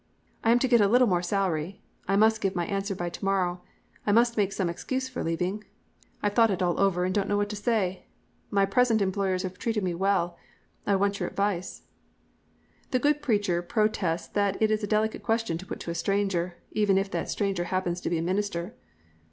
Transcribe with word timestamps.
I 0.43 0.49
am 0.49 0.57
to 0.57 0.67
get 0.67 0.81
a 0.81 0.87
little 0.87 1.05
more 1.07 1.21
salary. 1.21 1.79
I 2.07 2.15
must 2.15 2.41
give 2.41 2.55
my 2.55 2.65
answer 2.65 2.95
by 2.95 3.09
to 3.11 3.23
morrow. 3.23 3.61
I 4.03 4.11
must 4.11 4.35
make 4.35 4.51
some 4.51 4.67
excuse 4.67 5.07
for 5.07 5.23
leaving. 5.23 5.63
I've 6.23 6.33
thought 6.33 6.49
it 6.49 6.63
all 6.63 6.79
over 6.79 7.05
and 7.05 7.13
don't 7.13 7.27
know 7.27 7.37
what 7.37 7.49
to 7.49 7.55
say. 7.55 8.07
My 8.49 8.65
present 8.65 8.99
employers 8.99 9.43
have 9.43 9.59
treated 9.59 9.83
me 9.83 9.93
well. 9.93 10.39
I 10.87 10.95
want 10.95 11.19
your 11.19 11.29
advice.' 11.29 11.83
"The 12.89 12.97
good 12.97 13.21
preacher 13.21 13.61
protests 13.61 14.25
that 14.29 14.59
it 14.59 14.71
is 14.71 14.83
a 14.83 14.87
delicate 14.87 15.21
question 15.21 15.59
to 15.59 15.67
put 15.67 15.79
to 15.81 15.91
a 15.91 15.93
stranger, 15.93 16.55
even 16.71 16.97
if 16.97 17.11
that 17.11 17.29
stranger 17.29 17.65
happens 17.65 18.01
to 18.01 18.09
be 18.09 18.17
a 18.17 18.23
minister. 18.23 18.73